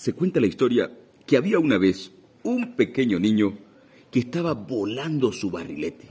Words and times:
Se 0.00 0.14
cuenta 0.14 0.40
la 0.40 0.46
historia 0.46 0.90
que 1.26 1.36
había 1.36 1.58
una 1.58 1.76
vez 1.76 2.10
un 2.42 2.74
pequeño 2.74 3.18
niño 3.18 3.58
que 4.10 4.20
estaba 4.20 4.54
volando 4.54 5.30
su 5.30 5.50
barrilete, 5.50 6.08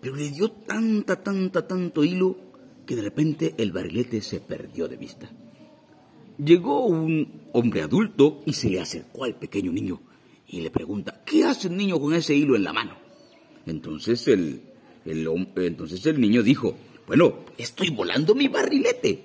pero 0.00 0.16
le 0.16 0.30
dio 0.30 0.50
tanta, 0.50 1.22
tanta, 1.22 1.68
tanto 1.68 2.04
hilo 2.04 2.38
que 2.86 2.96
de 2.96 3.02
repente 3.02 3.54
el 3.58 3.70
barrilete 3.70 4.22
se 4.22 4.40
perdió 4.40 4.88
de 4.88 4.96
vista. 4.96 5.30
Llegó 6.42 6.86
un 6.86 7.50
hombre 7.52 7.82
adulto 7.82 8.40
y 8.46 8.54
se 8.54 8.70
le 8.70 8.80
acercó 8.80 9.24
al 9.24 9.34
pequeño 9.34 9.72
niño 9.72 10.00
y 10.48 10.62
le 10.62 10.70
pregunta, 10.70 11.22
¿qué 11.26 11.44
hace 11.44 11.68
el 11.68 11.76
niño 11.76 12.00
con 12.00 12.14
ese 12.14 12.34
hilo 12.34 12.56
en 12.56 12.64
la 12.64 12.72
mano? 12.72 12.96
Entonces 13.66 14.26
el, 14.26 14.62
el 15.04 15.28
entonces 15.56 16.06
el 16.06 16.18
niño 16.18 16.42
dijo, 16.42 16.78
bueno, 17.06 17.40
estoy 17.58 17.90
volando 17.90 18.34
mi 18.34 18.48
barrilete. 18.48 19.22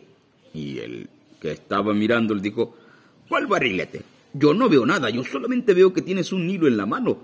Y 0.53 0.79
el 0.79 1.09
que 1.39 1.51
estaba 1.53 1.93
mirando 1.93 2.35
le 2.35 2.41
dijo, 2.41 2.75
¿cuál 3.27 3.47
barrilete? 3.47 4.01
Yo 4.33 4.53
no 4.53 4.69
veo 4.69 4.85
nada, 4.85 5.09
yo 5.09 5.23
solamente 5.23 5.73
veo 5.73 5.93
que 5.93 6.01
tienes 6.01 6.31
un 6.31 6.49
hilo 6.49 6.67
en 6.67 6.77
la 6.77 6.85
mano. 6.85 7.17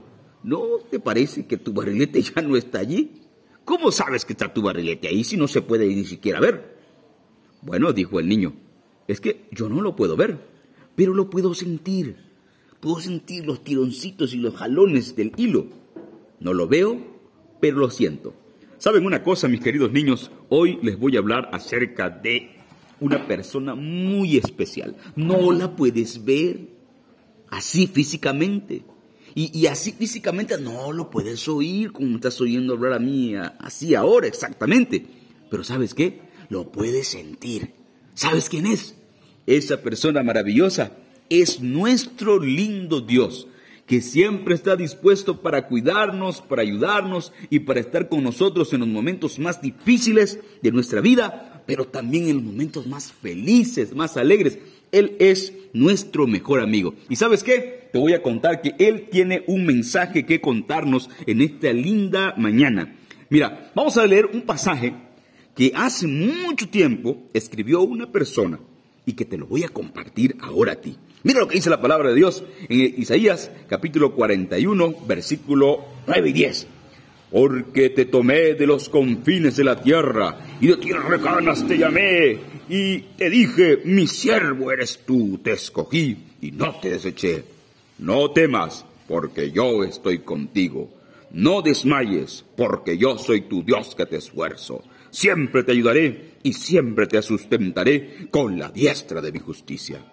¿No 0.44 0.80
te 0.90 1.00
parece 1.00 1.46
que 1.46 1.58
tu 1.58 1.74
barrilete 1.74 2.22
ya 2.36 2.42
no 2.42 2.56
está 2.56 2.80
allí? 2.80 3.12
¿Cómo 3.66 3.92
sabes 3.92 4.26
que 4.26 4.34
está 4.34 4.54
tu 4.54 4.62
barrilete 4.62 5.08
ahí 5.08 5.24
si 5.24 5.38
no 5.38 5.48
se 5.48 5.62
puede 5.62 5.88
ni 5.88 6.04
siquiera 6.06 6.40
ver? 6.40 6.78
Bueno, 7.62 7.94
dijo 7.94 8.20
el 8.20 8.28
niño, 8.28 8.54
es 9.08 9.22
que 9.22 9.46
yo 9.52 9.70
no 9.70 9.82
lo 9.82 9.96
puedo 9.96 10.18
ver, 10.18 10.38
pero 10.96 11.14
lo 11.14 11.30
puedo 11.30 11.54
sentir. 11.54 12.18
Puedo 12.82 13.00
sentir 13.00 13.46
los 13.46 13.64
tironcitos 13.64 14.34
y 14.34 14.38
los 14.38 14.56
jalones 14.56 15.16
del 15.16 15.32
hilo. 15.38 15.68
No 16.42 16.54
lo 16.54 16.68
veo, 16.68 16.98
pero 17.62 17.78
lo 17.78 17.90
siento. 17.90 18.34
¿Saben 18.78 19.06
una 19.06 19.24
cosa, 19.24 19.48
mis 19.48 19.62
queridos 19.62 19.94
niños? 19.94 20.30
Hoy 20.50 20.78
les 20.82 21.00
voy 21.00 21.16
a 21.16 21.20
hablar 21.20 21.50
acerca 21.54 22.10
de 22.10 22.58
una 23.04 23.28
persona 23.28 23.76
muy 23.76 24.38
especial. 24.38 24.96
No 25.16 25.52
la 25.52 25.76
puedes 25.76 26.24
ver 26.24 26.70
así 27.50 27.88
físicamente. 27.88 28.84
Y, 29.36 29.58
y 29.58 29.68
así 29.68 29.92
físicamente 29.92 30.58
no 30.58 30.92
lo 30.94 31.10
puedes 31.10 31.48
oír 31.50 31.92
como 31.92 32.16
estás 32.16 32.40
oyendo 32.40 32.74
hablar 32.74 32.94
a 32.94 33.00
mí, 33.00 33.36
así 33.60 33.94
ahora 33.94 34.28
exactamente. 34.28 35.06
Pero 35.50 35.64
¿sabes 35.64 35.94
qué? 35.94 36.22
Lo 36.50 36.72
puedes 36.72 37.10
sentir. 37.10 37.74
¿Sabes 38.14 38.48
quién 38.48 38.68
es? 38.68 38.96
Esa 39.46 39.82
persona 39.82 40.24
maravillosa 40.24 40.94
es 41.30 41.60
nuestro 41.60 42.40
lindo 42.40 43.02
Dios, 43.02 43.48
que 43.86 44.02
siempre 44.02 44.56
está 44.56 44.78
dispuesto 44.78 45.42
para 45.42 45.68
cuidarnos, 45.68 46.42
para 46.42 46.62
ayudarnos 46.62 47.34
y 47.50 47.60
para 47.60 47.82
estar 47.82 48.08
con 48.08 48.24
nosotros 48.24 48.72
en 48.72 48.80
los 48.80 48.90
momentos 48.90 49.40
más 49.40 49.62
difíciles 49.62 50.40
de 50.62 50.72
nuestra 50.72 51.02
vida, 51.02 51.53
pero 51.66 51.86
también 51.86 52.28
en 52.28 52.36
los 52.36 52.44
momentos 52.44 52.88
más 52.88 53.12
felices, 53.12 53.94
más 53.96 54.18
alegres. 54.18 54.60
Él 54.92 55.16
es 55.20 55.54
nuestro 55.74 56.28
mejor 56.28 56.60
amigo. 56.60 56.94
¿Y 57.10 57.16
sabes 57.16 57.44
qué? 57.44 57.90
Te 57.92 58.00
voy 58.00 58.14
a 58.14 58.22
contar 58.22 58.62
que 58.62 58.76
Él 58.80 59.08
tiene 59.12 59.44
un 59.48 59.66
mensaje 59.66 60.26
que 60.26 60.42
contarnos 60.42 61.10
en 61.26 61.42
esta 61.42 61.74
linda 61.74 62.34
mañana. 62.38 62.96
Mira, 63.30 63.72
vamos 63.76 63.98
a 63.98 64.06
leer 64.06 64.28
un 64.28 64.42
pasaje 64.44 64.94
que 65.56 65.72
hace 65.76 66.08
mucho 66.08 66.68
tiempo 66.70 67.24
escribió 67.34 67.82
una 67.82 68.12
persona 68.12 68.60
y 69.06 69.14
que 69.14 69.26
te 69.26 69.38
lo 69.38 69.48
voy 69.48 69.64
a 69.64 69.70
compartir 69.70 70.36
ahora 70.40 70.74
a 70.74 70.82
ti. 70.82 70.98
Mira 71.24 71.40
lo 71.40 71.48
que 71.48 71.56
dice 71.56 71.70
la 71.70 71.82
palabra 71.82 72.10
de 72.10 72.16
Dios 72.16 72.44
en 72.70 73.02
Isaías 73.02 73.50
capítulo 73.68 74.14
41, 74.14 74.96
versículo 75.08 75.86
9 76.08 76.30
y 76.30 76.34
10. 76.34 76.68
Porque 77.34 77.90
te 77.90 78.06
tomé 78.06 78.54
de 78.54 78.68
los 78.68 78.90
confines 78.90 79.56
de 79.56 79.64
la 79.64 79.82
tierra 79.82 80.38
y 80.62 80.68
de 80.68 80.78
tierra 80.78 81.18
lejanas 81.18 81.68
te 81.68 81.80
llamé 81.80 82.38
y 82.70 83.00
te 83.18 83.28
dije, 83.32 83.82
mi 83.86 84.06
siervo 84.06 84.72
eres 84.72 85.00
tú, 85.04 85.40
te 85.40 85.54
escogí 85.54 86.16
y 86.42 86.52
no 86.52 86.80
te 86.80 86.92
deseché. 86.92 87.44
No 87.98 88.30
temas, 88.30 88.86
porque 89.08 89.52
yo 89.52 89.84
estoy 89.84 90.20
contigo. 90.20 90.92
No 91.32 91.64
desmayes, 91.64 92.46
porque 92.56 93.00
yo 93.00 93.18
soy 93.18 93.42
tu 93.42 93.64
Dios 93.64 93.96
que 93.96 94.06
te 94.06 94.18
esfuerzo. 94.18 94.84
Siempre 95.10 95.64
te 95.64 95.72
ayudaré 95.72 96.34
y 96.44 96.54
siempre 96.54 97.08
te 97.08 97.20
sustentaré 97.24 98.28
con 98.30 98.60
la 98.60 98.70
diestra 98.70 99.22
de 99.22 99.32
mi 99.32 99.40
justicia. 99.40 100.06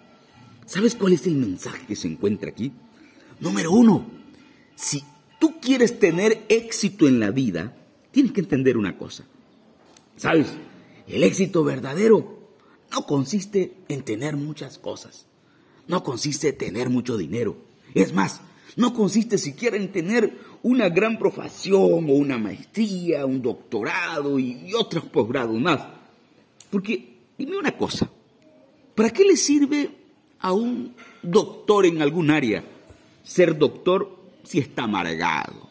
¿Sabes 0.65 0.95
cuál 0.95 1.13
es 1.13 1.27
el 1.27 1.35
mensaje 1.35 1.85
que 1.87 1.97
se 1.97 2.09
encuentra 2.09 2.49
aquí? 2.49 2.73
Número 3.41 3.73
uno, 3.73 4.07
si 4.75 5.03
tú 5.41 5.59
quieres 5.61 5.99
tener 5.99 6.45
éxito 6.49 7.09
en 7.09 7.19
la 7.19 7.33
vida, 7.33 7.75
tienes 8.13 8.31
que 8.31 8.43
entender 8.43 8.77
una 8.77 8.97
cosa. 8.97 9.25
¿Sabes? 10.17 10.53
El 11.09 11.25
éxito 11.25 11.65
verdadero 11.65 12.39
no 12.93 13.07
consiste 13.07 13.73
en 13.89 14.03
tener 14.03 14.37
muchas 14.37 14.79
cosas. 14.79 15.27
No 15.89 16.05
consiste 16.05 16.51
en 16.51 16.59
tener 16.59 16.91
mucho 16.91 17.17
dinero. 17.17 17.57
Es 17.95 18.13
más, 18.13 18.43
no 18.77 18.93
consiste 18.93 19.39
siquiera 19.39 19.77
en 19.77 19.91
tener 19.91 20.39
una 20.63 20.89
gran 20.89 21.19
profesión 21.19 22.09
o 22.09 22.13
una 22.13 22.39
maestría, 22.39 23.25
un 23.27 23.43
doctorado 23.43 24.39
y 24.39 24.73
otros 24.75 25.05
posgrados 25.05 25.59
más. 25.59 25.81
Porque, 26.71 27.17
dime 27.39 27.59
una 27.59 27.77
cosa, 27.77 28.11
¿para 28.95 29.11
qué 29.11 29.25
le 29.25 29.37
sirve 29.37 29.91
a 30.39 30.53
un 30.53 30.95
doctor 31.23 31.87
en 31.87 32.03
algún 32.03 32.31
área 32.31 32.63
ser 33.25 33.59
doctor 33.59 34.20
si 34.51 34.59
está 34.59 34.83
amargado? 34.83 35.71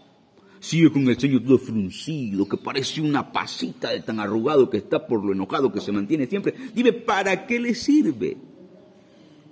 Sigue 0.61 0.89
con 0.89 1.07
el 1.09 1.19
ceño 1.19 1.41
todo 1.41 1.57
fruncido, 1.57 2.47
que 2.47 2.55
parece 2.55 3.01
una 3.01 3.29
pasita 3.29 3.89
de 3.89 3.99
tan 3.99 4.21
arrugado 4.21 4.69
que 4.69 4.77
está 4.77 5.05
por 5.05 5.23
lo 5.23 5.33
enojado 5.33 5.71
que 5.71 5.81
se 5.81 5.91
mantiene 5.91 6.27
siempre. 6.27 6.53
Dime, 6.73 6.93
¿para 6.93 7.45
qué 7.45 7.59
le 7.59 7.75
sirve? 7.75 8.37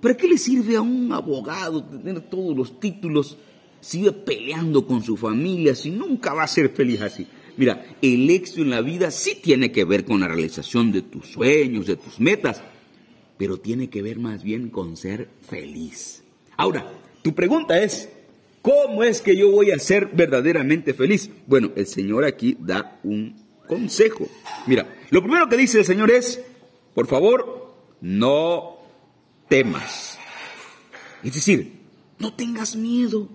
¿Para 0.00 0.16
qué 0.16 0.28
le 0.28 0.38
sirve 0.38 0.76
a 0.76 0.80
un 0.80 1.12
abogado 1.12 1.84
tener 1.84 2.20
todos 2.22 2.56
los 2.56 2.80
títulos 2.80 3.36
si 3.80 3.98
vive 3.98 4.12
peleando 4.12 4.86
con 4.86 5.02
su 5.02 5.16
familia, 5.16 5.74
si 5.74 5.90
nunca 5.90 6.32
va 6.32 6.44
a 6.44 6.48
ser 6.48 6.70
feliz 6.70 7.02
así? 7.02 7.26
Mira, 7.58 7.84
el 8.00 8.30
éxito 8.30 8.62
en 8.62 8.70
la 8.70 8.80
vida 8.80 9.10
sí 9.10 9.40
tiene 9.42 9.72
que 9.72 9.84
ver 9.84 10.06
con 10.06 10.20
la 10.20 10.28
realización 10.28 10.90
de 10.90 11.02
tus 11.02 11.26
sueños, 11.26 11.86
de 11.86 11.96
tus 11.96 12.18
metas, 12.18 12.62
pero 13.36 13.58
tiene 13.58 13.90
que 13.90 14.00
ver 14.00 14.18
más 14.18 14.42
bien 14.42 14.70
con 14.70 14.96
ser 14.96 15.28
feliz. 15.42 16.22
Ahora, 16.56 16.90
tu 17.22 17.34
pregunta 17.34 17.82
es, 17.82 18.08
¿cómo 18.68 19.02
es 19.02 19.22
que 19.22 19.34
yo 19.34 19.50
voy 19.50 19.70
a 19.70 19.78
ser 19.78 20.10
verdaderamente 20.12 20.92
feliz? 20.92 21.30
Bueno, 21.46 21.72
el 21.74 21.86
Señor 21.86 22.26
aquí 22.26 22.54
da 22.60 23.00
un 23.02 23.34
consejo. 23.66 24.28
Mira, 24.66 24.94
lo 25.10 25.22
primero 25.22 25.48
que 25.48 25.56
dice 25.56 25.78
el 25.78 25.86
Señor 25.86 26.10
es, 26.10 26.42
por 26.94 27.06
favor, 27.06 27.74
no 28.02 28.76
temas. 29.48 30.18
Es 31.24 31.32
decir, 31.32 31.80
no 32.18 32.34
tengas 32.34 32.76
miedo. 32.76 33.30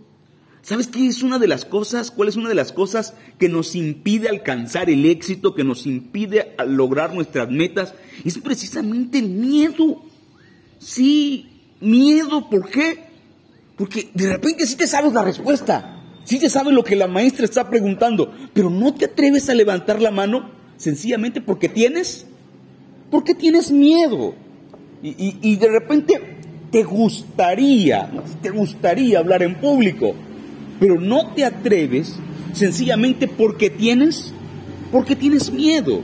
¿Sabes 0.62 0.88
qué 0.88 1.08
es 1.08 1.24
una 1.24 1.40
de 1.40 1.48
las 1.48 1.66
cosas? 1.66 2.12
¿Cuál 2.12 2.30
es 2.30 2.36
una 2.36 2.50
de 2.50 2.56
las 2.56 2.72
cosas 2.72 3.16
que 3.40 3.50
nos 3.50 3.76
impide 3.76 4.30
alcanzar 4.30 4.90
el 4.92 5.04
éxito, 5.06 5.56
que 5.56 5.64
nos 5.64 5.88
impide 5.88 6.56
lograr 6.68 7.14
nuestras 7.16 7.50
metas? 7.50 7.96
Es 8.24 8.38
precisamente 8.38 9.18
el 9.18 9.30
miedo. 9.30 10.04
Sí, 10.78 11.50
miedo, 11.82 12.52
¿por 12.52 12.70
qué? 12.70 13.13
Porque 13.78 14.10
de 14.14 14.28
repente 14.32 14.66
sí 14.68 14.76
te 14.76 14.88
sabes 14.88 15.14
la 15.14 15.24
respuesta, 15.24 16.00
sí 16.24 16.40
te 16.40 16.50
sabes 16.50 16.74
lo 16.74 16.84
que 16.84 16.96
la 16.96 17.08
maestra 17.08 17.46
está 17.46 17.70
preguntando, 17.70 18.32
pero 18.54 18.70
no 18.70 18.94
te 18.94 19.06
atreves 19.06 19.50
a 19.50 19.54
levantar 19.56 20.02
la 20.02 20.12
mano 20.12 20.52
sencillamente 20.78 21.42
porque 21.42 21.70
tienes, 21.70 22.26
porque 23.10 23.34
tienes 23.34 23.72
miedo. 23.72 24.36
Y, 25.02 25.10
y- 25.10 25.38
y 25.42 25.56
de 25.58 25.70
repente 25.70 26.14
te 26.72 26.84
gustaría, 26.84 28.10
te 28.42 28.50
gustaría 28.52 29.20
hablar 29.20 29.44
en 29.44 29.56
público, 29.56 30.14
pero 30.80 31.00
no 31.00 31.34
te 31.34 31.44
atreves 31.46 32.16
sencillamente 32.54 33.28
porque 33.28 33.70
tienes, 33.70 34.34
porque 34.92 35.16
tienes 35.16 35.52
miedo. 35.52 36.02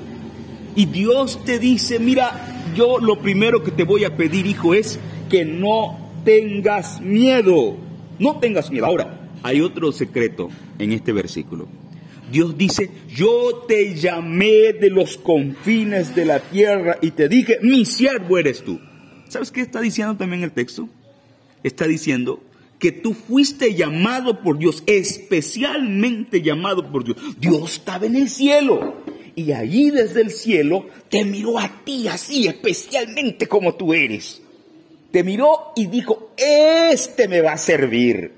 Y 0.76 0.86
Dios 0.86 1.40
te 1.46 1.60
dice, 1.60 2.00
mira, 2.00 2.64
yo 2.76 2.98
lo 3.00 3.20
primero 3.20 3.64
que 3.64 3.72
te 3.72 3.84
voy 3.84 4.06
a 4.06 4.16
pedir, 4.18 4.46
hijo, 4.48 4.74
es 4.74 5.00
que 5.30 5.46
no 5.46 6.09
tengas 6.30 7.02
miedo. 7.02 7.76
No 8.20 8.38
tengas 8.40 8.70
miedo. 8.70 8.86
Ahora, 8.86 9.32
hay 9.42 9.62
otro 9.62 9.92
secreto 9.92 10.50
en 10.78 10.92
este 10.92 11.12
versículo. 11.12 11.68
Dios 12.32 12.56
dice, 12.56 12.92
yo 13.08 13.66
te 13.68 13.96
llamé 13.96 14.74
de 14.74 14.92
los 14.92 15.18
confines 15.18 16.14
de 16.14 16.26
la 16.26 16.40
tierra 16.40 17.00
y 17.02 17.12
te 17.12 17.28
dije, 17.28 17.58
mi 17.64 17.84
siervo 17.84 18.38
eres 18.38 18.64
tú. 18.64 18.80
¿Sabes 19.28 19.50
qué 19.50 19.62
está 19.62 19.82
diciendo 19.82 20.18
también 20.18 20.44
el 20.44 20.52
texto? 20.52 20.88
Está 21.64 21.88
diciendo 21.88 22.44
que 22.78 22.92
tú 22.92 23.16
fuiste 23.16 23.74
llamado 23.74 24.42
por 24.44 24.60
Dios, 24.60 24.84
especialmente 24.86 26.44
llamado 26.44 26.92
por 26.92 27.06
Dios. 27.06 27.18
Dios 27.40 27.74
estaba 27.74 28.06
en 28.06 28.16
el 28.16 28.30
cielo 28.30 28.98
y 29.36 29.52
allí 29.54 29.90
desde 29.90 30.22
el 30.22 30.30
cielo 30.30 30.86
te 31.10 31.26
miró 31.26 31.58
a 31.58 31.84
ti 31.84 32.08
así, 32.08 32.46
especialmente 32.46 33.48
como 33.48 33.74
tú 33.74 33.96
eres. 33.96 34.44
Te 35.12 35.24
miró 35.24 35.72
y 35.76 35.88
dijo, 35.88 36.32
este 36.38 37.28
me 37.28 37.42
va 37.42 37.54
a 37.54 37.58
servir. 37.58 38.34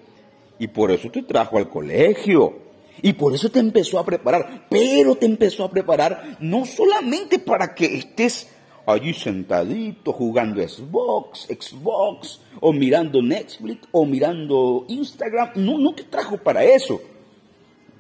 Y 0.60 0.68
por 0.68 0.92
eso 0.92 1.10
te 1.10 1.24
trajo 1.24 1.58
al 1.58 1.70
colegio. 1.70 2.60
Y 3.02 3.14
por 3.14 3.34
eso 3.34 3.50
te 3.50 3.60
empezó 3.60 4.00
a 4.00 4.06
preparar. 4.06 4.68
Pero 4.70 5.16
te 5.16 5.26
empezó 5.26 5.66
a 5.66 5.72
preparar 5.72 6.38
no 6.40 6.66
solamente 6.66 7.40
para 7.40 7.74
que 7.74 7.86
estés 7.98 8.48
allí 8.86 9.14
sentadito 9.14 10.14
jugando 10.14 10.62
Xbox, 10.68 11.48
Xbox, 11.48 12.42
o 12.60 12.74
mirando 12.74 13.22
Netflix, 13.22 13.88
o 13.92 14.06
mirando 14.06 14.86
Instagram. 14.88 15.52
No, 15.56 15.78
no 15.78 15.94
te 15.94 16.04
trajo 16.04 16.38
para 16.38 16.64
eso. 16.64 17.02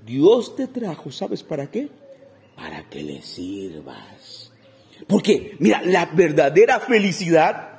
Dios 0.05 0.55
te 0.55 0.67
trajo, 0.67 1.11
¿sabes 1.11 1.43
para 1.43 1.69
qué? 1.69 1.89
Para 2.55 2.87
que 2.89 3.03
le 3.03 3.21
sirvas. 3.21 4.51
Porque, 5.07 5.55
mira, 5.59 5.81
la 5.83 6.05
verdadera 6.05 6.79
felicidad 6.79 7.70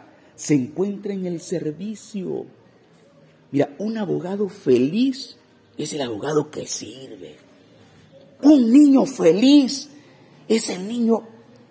se 0.43 0.55
encuentra 0.55 1.13
en 1.13 1.25
el 1.25 1.41
servicio. 1.41 2.47
Mira, 3.53 3.71
un 3.79 3.97
abogado 3.97 4.49
feliz 4.49 5.37
es 5.79 5.93
el 5.93 6.03
abogado 6.03 6.51
que 6.51 6.67
sirve. 6.67 7.37
Un 8.43 8.73
niño 8.73 9.07
feliz 9.07 9.89
es 10.49 10.69
el 10.69 10.89
niño 10.89 11.23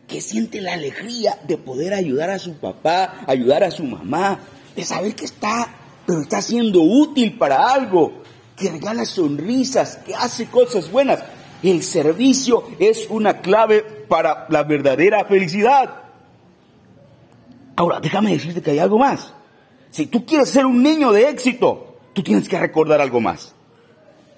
que 0.08 0.22
siente 0.22 0.62
la 0.62 0.76
alegría 0.76 1.38
de 1.46 1.58
poder 1.58 1.94
ayudar 1.94 2.30
a 2.30 2.40
su 2.40 2.54
papá, 2.54 3.26
ayudar 3.28 3.66
a 3.66 3.72
su 3.72 3.84
mamá, 3.84 4.40
de 4.74 4.86
saber 4.86 5.16
que 5.16 5.26
está, 5.26 5.76
pero 6.08 6.22
está 6.22 6.42
siendo 6.42 6.82
útil 6.82 7.38
para 7.38 7.74
algo, 7.74 8.24
que 8.56 8.72
regala 8.72 9.04
sonrisas, 9.04 9.98
que 9.98 10.16
hace 10.16 10.46
cosas 10.46 10.90
buenas. 10.90 11.20
El 11.62 11.84
servicio 11.84 12.64
es 12.80 13.06
una 13.10 13.42
clave 13.42 13.82
para 14.08 14.46
la 14.48 14.64
verdadera 14.64 15.26
felicidad. 15.26 16.01
Ahora, 17.76 18.00
déjame 18.00 18.32
decirte 18.32 18.62
que 18.62 18.72
hay 18.72 18.80
algo 18.80 18.98
más. 18.98 19.34
Si 19.90 20.08
tú 20.08 20.26
quieres 20.26 20.50
ser 20.50 20.66
un 20.66 20.82
niño 20.82 21.12
de 21.12 21.30
éxito, 21.30 21.98
tú 22.14 22.24
tienes 22.24 22.48
que 22.48 22.60
recordar 22.60 23.02
algo 23.02 23.20
más. 23.20 23.54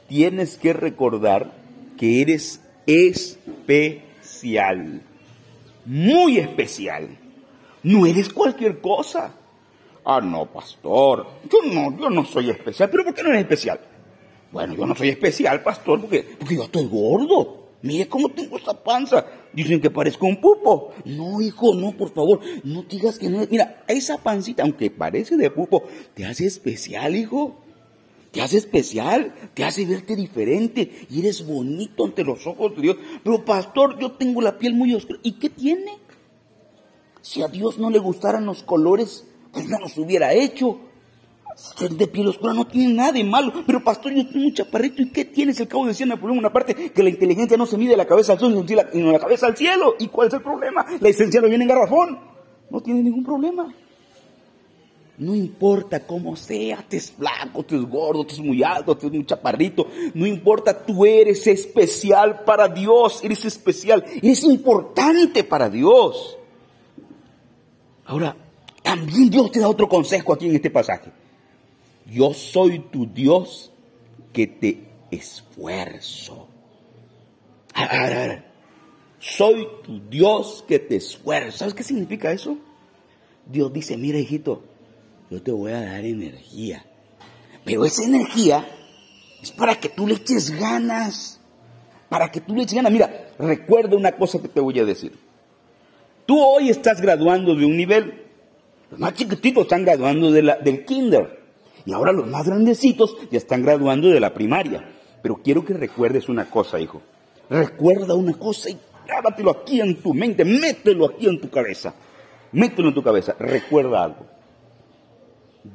Tienes 0.07 0.57
que 0.57 0.73
recordar 0.73 1.53
que 1.97 2.21
eres 2.21 2.61
especial 2.85 5.01
muy 5.85 6.37
especial. 6.37 7.17
No 7.83 8.05
eres 8.05 8.29
cualquier 8.29 8.79
cosa. 8.79 9.33
Ah, 10.05 10.21
no, 10.21 10.45
pastor. 10.45 11.27
Yo 11.49 11.59
no, 11.71 11.97
yo 11.97 12.09
no 12.09 12.25
soy 12.25 12.49
especial. 12.49 12.89
¿Pero 12.89 13.03
por 13.03 13.13
qué 13.13 13.23
no 13.23 13.29
eres 13.29 13.41
especial? 13.41 13.79
Bueno, 14.51 14.75
yo 14.75 14.85
no 14.85 14.95
soy 14.95 15.09
especial, 15.09 15.63
pastor, 15.63 15.99
porque, 15.99 16.35
porque 16.37 16.55
yo 16.55 16.63
estoy 16.63 16.87
gordo. 16.87 17.71
Mire 17.81 18.07
cómo 18.07 18.29
tengo 18.29 18.57
esta 18.57 18.73
panza. 18.73 19.25
Dicen 19.53 19.81
que 19.81 19.91
parezco 19.91 20.25
un 20.25 20.41
pupo. 20.41 20.91
No, 21.05 21.41
hijo, 21.41 21.75
no, 21.75 21.95
por 21.95 22.11
favor. 22.13 22.39
No 22.63 22.83
digas 22.83 23.19
que 23.19 23.29
no. 23.29 23.45
Mira, 23.49 23.83
esa 23.87 24.17
pancita, 24.17 24.63
aunque 24.63 24.89
parece 24.89 25.37
de 25.37 25.51
pupo, 25.51 25.83
te 26.13 26.25
hace 26.25 26.45
especial, 26.45 27.15
hijo. 27.15 27.59
Te 28.31 28.41
hace 28.41 28.57
especial, 28.57 29.35
te 29.53 29.63
hace 29.63 29.85
verte 29.85 30.15
diferente 30.15 31.05
y 31.07 31.19
eres 31.19 31.45
bonito 31.45 32.03
ante 32.03 32.23
los 32.23 32.47
ojos 32.47 32.75
de 32.75 32.81
Dios. 32.81 32.97
Pero 33.23 33.45
pastor, 33.45 33.99
yo 33.99 34.13
tengo 34.13 34.41
la 34.41 34.57
piel 34.57 34.73
muy 34.73 34.91
oscura. 34.95 35.19
¿Y 35.21 35.33
qué 35.33 35.51
tiene? 35.51 35.99
Si 37.21 37.43
a 37.43 37.47
Dios 37.47 37.77
no 37.77 37.91
le 37.91 37.99
gustaran 37.99 38.47
los 38.47 38.63
colores, 38.63 39.23
pues 39.51 39.69
no 39.69 39.77
los 39.79 39.95
hubiera 39.99 40.33
hecho. 40.33 40.79
De 41.89 42.07
piel 42.07 42.27
oscura 42.27 42.53
no 42.53 42.65
tiene 42.65 42.93
nada 42.93 43.11
de 43.11 43.23
malo. 43.23 43.53
Pero 43.65 43.83
pastor, 43.83 44.13
yo 44.13 44.27
tengo 44.27 44.45
un 44.45 44.53
chaparrito. 44.53 45.01
¿Y 45.01 45.09
qué 45.09 45.25
tienes? 45.25 45.59
El 45.59 45.67
cabo 45.67 45.85
decía 45.85 46.05
Napoleón 46.05 46.39
una 46.39 46.51
parte 46.51 46.91
que 46.91 47.03
la 47.03 47.09
inteligencia 47.09 47.57
no 47.57 47.65
se 47.65 47.77
mide 47.77 47.91
de 47.91 47.97
la 47.97 48.05
cabeza 48.05 48.33
al 48.33 48.39
sol, 48.39 48.65
sino 48.67 49.07
de 49.07 49.11
la 49.11 49.19
cabeza 49.19 49.47
al 49.47 49.55
cielo. 49.55 49.95
¿Y 49.99 50.07
cuál 50.07 50.29
es 50.29 50.33
el 50.33 50.41
problema? 50.41 50.85
La 50.99 51.09
esencia 51.09 51.41
no 51.41 51.47
viene 51.47 51.63
en 51.63 51.69
garrafón. 51.69 52.19
No 52.69 52.81
tiene 52.81 53.03
ningún 53.03 53.23
problema. 53.23 53.73
No 55.15 55.35
importa 55.35 56.07
cómo 56.07 56.35
sea, 56.35 56.79
estés 56.79 57.11
flaco, 57.11 57.61
estés 57.61 57.83
gordo, 57.83 58.21
estés 58.21 58.39
muy 58.39 58.63
alto, 58.63 58.93
estés 58.93 59.11
muy 59.11 59.25
chaparrito. 59.25 59.87
No 60.15 60.25
importa, 60.25 60.83
tú 60.85 61.05
eres 61.05 61.45
especial 61.45 62.43
para 62.43 62.67
Dios, 62.67 63.23
eres 63.23 63.45
especial, 63.45 64.03
eres 64.15 64.43
importante 64.43 65.43
para 65.43 65.69
Dios. 65.69 66.35
Ahora, 68.05 68.35
también 68.81 69.29
Dios 69.29 69.51
te 69.51 69.59
da 69.59 69.67
otro 69.67 69.87
consejo 69.87 70.33
aquí 70.33 70.47
en 70.47 70.55
este 70.55 70.71
pasaje. 70.71 71.11
Yo 72.13 72.31
soy 72.35 72.77
tu 72.91 73.07
Dios 73.07 73.71
que 74.31 74.45
te 74.45 74.83
esfuerzo. 75.09 76.47
A 77.73 77.87
ver, 77.87 78.13
a 78.13 78.27
ver. 78.27 78.43
Soy 79.19 79.67
tu 79.83 79.99
Dios 80.09 80.63
que 80.67 80.77
te 80.77 80.97
esfuerzo. 80.97 81.57
¿Sabes 81.57 81.73
qué 81.73 81.83
significa 81.83 82.31
eso? 82.31 82.55
Dios 83.47 83.73
dice, 83.73 83.97
mira 83.97 84.19
hijito, 84.19 84.61
yo 85.31 85.41
te 85.41 85.51
voy 85.51 85.71
a 85.71 85.81
dar 85.81 86.05
energía. 86.05 86.85
Pero 87.65 87.83
esa 87.83 88.03
energía 88.03 88.63
es 89.41 89.51
para 89.51 89.79
que 89.79 89.89
tú 89.89 90.05
le 90.05 90.13
eches 90.13 90.51
ganas. 90.51 91.41
Para 92.09 92.31
que 92.31 92.41
tú 92.41 92.55
le 92.55 92.61
eches 92.61 92.75
ganas. 92.75 92.91
Mira, 92.91 93.31
recuerda 93.39 93.97
una 93.97 94.11
cosa 94.11 94.39
que 94.39 94.49
te 94.49 94.59
voy 94.59 94.77
a 94.79 94.85
decir. 94.85 95.17
Tú 96.27 96.39
hoy 96.39 96.69
estás 96.69 97.01
graduando 97.01 97.55
de 97.55 97.65
un 97.65 97.75
nivel. 97.75 98.21
Los 98.91 98.99
más 98.99 99.15
chiquititos 99.15 99.63
están 99.63 99.83
graduando 99.83 100.31
del 100.31 100.85
kinder. 100.85 101.42
Y 101.85 101.93
ahora 101.93 102.11
los 102.11 102.27
más 102.27 102.47
grandecitos 102.47 103.15
ya 103.29 103.37
están 103.37 103.63
graduando 103.63 104.09
de 104.09 104.19
la 104.19 104.33
primaria. 104.33 104.89
Pero 105.21 105.35
quiero 105.43 105.65
que 105.65 105.73
recuerdes 105.73 106.29
una 106.29 106.49
cosa, 106.49 106.79
hijo. 106.79 107.01
Recuerda 107.49 108.13
una 108.13 108.33
cosa 108.33 108.69
y 108.69 108.77
grábatelo 109.05 109.51
aquí 109.51 109.81
en 109.81 110.01
tu 110.01 110.13
mente, 110.13 110.45
mételo 110.45 111.05
aquí 111.05 111.27
en 111.27 111.39
tu 111.39 111.49
cabeza. 111.49 111.93
Mételo 112.51 112.89
en 112.89 112.93
tu 112.93 113.03
cabeza. 113.03 113.35
Recuerda 113.39 114.03
algo. 114.03 114.25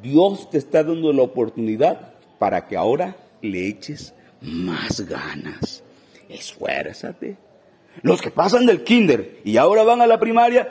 Dios 0.02 0.50
te 0.50 0.58
está 0.58 0.84
dando 0.84 1.12
la 1.12 1.22
oportunidad 1.22 2.14
para 2.38 2.66
que 2.66 2.76
ahora 2.76 3.16
le 3.42 3.68
eches 3.68 4.14
más 4.40 5.00
ganas. 5.00 5.82
Esfuérzate. 6.28 7.36
Los 8.02 8.22
que 8.22 8.30
pasan 8.30 8.66
del 8.66 8.84
kinder 8.84 9.40
y 9.44 9.56
ahora 9.56 9.82
van 9.82 10.00
a 10.02 10.06
la 10.06 10.20
primaria, 10.20 10.68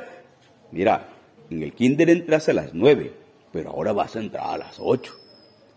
mira, 0.72 1.10
en 1.50 1.64
el 1.64 1.74
kinder 1.74 2.10
entras 2.10 2.48
a 2.48 2.54
las 2.54 2.74
nueve, 2.74 3.14
pero 3.52 3.72
ahora 3.72 3.92
vas 3.92 4.16
a 4.16 4.20
entrar 4.20 4.48
a 4.48 4.58
las 4.58 4.78
ocho. 4.80 5.14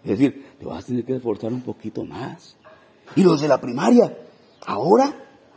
Es 0.04 0.18
decir, 0.18 0.46
te 0.58 0.66
vas 0.66 0.84
a 0.84 0.86
tener 0.86 1.04
que 1.04 1.16
esforzar 1.16 1.52
un 1.52 1.62
poquito 1.62 2.04
más. 2.04 2.56
Y 3.16 3.22
los 3.22 3.40
de 3.40 3.48
la 3.48 3.60
primaria, 3.60 4.16
ahora, 4.66 5.14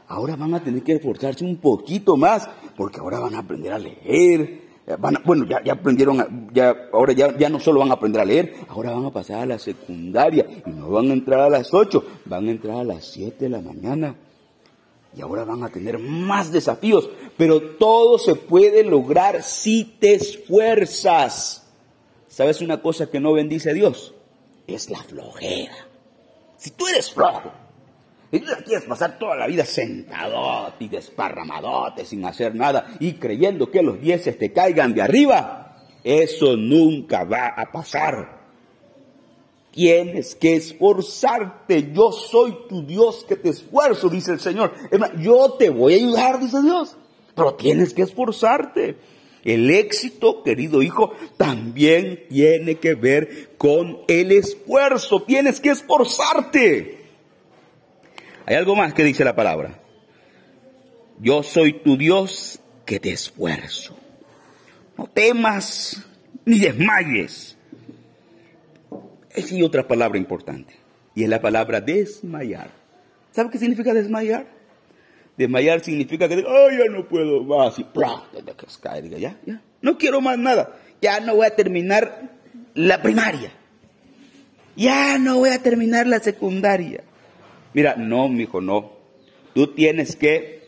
ahora 0.07 0.35
van 0.35 0.53
a 0.53 0.63
tener 0.63 0.83
que 0.83 0.93
esforzarse 0.93 1.45
un 1.45 1.57
poquito 1.57 2.17
más, 2.17 2.50
porque 2.75 3.00
ahora 3.00 3.19
van 3.19 3.35
a 3.35 3.39
aprender 3.39 3.71
a 3.71 3.79
leer, 3.79 4.63
eh, 4.85 4.97
bueno, 5.23 5.45
ya, 5.45 5.71
aprendieron, 5.71 6.50
ya, 6.53 6.75
ahora 6.91 7.13
ya, 7.13 7.38
ya 7.38 7.50
no 7.50 7.59
solo 7.59 7.79
van 7.79 7.91
a 7.91 7.93
aprender 7.93 8.21
a 8.21 8.25
leer, 8.25 8.53
ahora 8.67 8.91
van 8.91 9.05
a 9.05 9.12
pasar 9.12 9.41
a 9.41 9.45
la 9.45 9.59
secundaria 9.59 10.45
y 10.65 10.69
no 10.71 10.89
van 10.89 11.09
a 11.09 11.13
entrar 11.13 11.39
a 11.39 11.50
las 11.50 11.73
8, 11.73 12.03
van 12.25 12.47
a 12.47 12.51
entrar 12.51 12.77
a 12.77 12.83
las 12.83 13.05
7 13.05 13.45
de 13.45 13.50
la 13.50 13.62
mañana. 13.62 14.15
Y 15.15 15.21
ahora 15.21 15.45
van 15.45 15.63
a 15.63 15.69
tener 15.69 16.00
más 16.00 16.51
desafíos, 16.51 17.09
pero 17.38 17.62
todo 17.62 18.17
se 18.17 18.35
puede 18.35 18.83
lograr 18.83 19.43
si 19.43 19.85
te 19.85 20.15
esfuerzas. 20.15 21.63
¿Sabes 22.27 22.62
una 22.62 22.81
cosa 22.81 23.09
que 23.12 23.19
no 23.19 23.31
bendice 23.31 23.69
a 23.69 23.73
Dios? 23.73 24.12
Es 24.67 24.89
la 24.89 25.03
flojera. 25.03 25.75
Si 26.58 26.72
tú 26.72 26.88
eres 26.88 27.12
flojo, 27.12 27.51
y 28.34 28.39
tú 28.39 28.51
quieres 28.65 28.86
pasar 28.86 29.20
toda 29.20 29.36
la 29.36 29.46
vida 29.46 29.63
sentadote 29.63 30.86
y 30.86 30.88
desparramadote 30.88 32.03
sin 32.03 32.25
hacer 32.25 32.55
nada 32.55 32.96
y 33.00 33.13
creyendo 33.13 33.70
que 33.70 33.84
los 33.84 34.01
dieces 34.01 34.39
te 34.39 34.51
caigan 34.51 34.96
de 34.96 35.03
arriba. 35.03 35.77
Eso 36.03 36.58
nunca 36.58 37.25
va 37.25 37.50
a 37.55 37.72
pasar. 37.72 38.41
Tienes 39.70 40.34
que 40.34 40.55
esforzarte. 40.55 41.91
Yo 41.93 42.12
soy 42.12 42.58
tu 42.67 42.84
Dios 42.84 43.24
que 43.24 43.36
te 43.36 43.50
esfuerzo, 43.50 44.10
dice 44.10 44.32
el 44.32 44.39
Señor. 44.39 44.74
Yo 45.20 45.53
te 45.53 45.70
voy 45.70 45.93
a 45.93 45.98
ayudar, 45.98 46.39
dice 46.39 46.60
Dios. 46.63 46.98
Pero 47.36 47.53
tienes 47.53 47.93
que 47.93 48.01
esforzarte. 48.01 48.98
El 49.43 49.69
éxito, 49.69 50.41
querido 50.41 50.81
hijo, 50.81 51.13
también 51.38 52.23
tiene 52.29 52.75
que 52.75 52.95
ver 52.95 53.50
con 53.57 54.00
el 54.07 54.31
esfuerzo. 54.31 55.23
Tienes 55.23 55.59
que 55.59 55.69
esforzarte. 55.69 56.97
Hay 58.45 58.55
algo 58.55 58.75
más 58.75 58.93
que 58.93 59.03
dice 59.03 59.23
la 59.25 59.35
palabra. 59.35 59.81
Yo 61.19 61.43
soy 61.43 61.73
tu 61.73 61.97
Dios 61.97 62.59
que 62.85 63.00
te 63.00 63.12
esfuerzo. 63.12 63.97
No 64.97 65.07
temas 65.07 66.03
ni 66.45 66.59
desmayes. 66.59 67.57
Hay 69.35 69.63
otra 69.63 69.88
palabra 69.88 70.17
importante. 70.17 70.73
Y 71.15 71.23
es 71.23 71.29
la 71.29 71.41
palabra 71.41 71.81
desmayar. 71.81 72.71
¿Sabe 73.31 73.50
qué 73.50 73.57
significa 73.57 73.93
desmayar? 73.93 74.47
Desmayar 75.38 75.84
significa 75.84 76.30
que, 76.30 76.44
oh, 76.46 76.70
ya 76.70 76.92
no 76.92 77.08
puedo 77.08 77.44
más. 77.44 77.80
Y 77.80 77.84
que 77.84 79.20
ya, 79.20 79.40
ya. 79.46 79.62
No 79.82 79.98
quiero 79.98 80.22
más 80.22 80.38
nada. 80.38 80.78
Ya 81.02 81.20
no 81.20 81.36
voy 81.36 81.48
a 81.48 81.56
terminar 81.56 82.30
la 82.75 83.02
primaria. 83.02 83.52
ya 84.75 85.18
no 85.18 85.38
voy 85.38 85.50
a 85.50 85.62
terminar 85.62 86.08
la 86.08 86.20
secundaria. 86.20 87.04
Mira, 87.74 87.96
no, 87.96 88.30
mijo, 88.30 88.62
no. 88.62 88.94
Tú 89.54 89.74
tienes 89.74 90.16
que 90.16 90.63